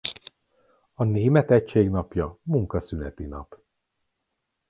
A 0.93 1.03
német 1.03 1.51
egység 1.51 1.89
napja 1.89 2.39
munkaszüneti 2.43 3.25
nap. 3.25 3.57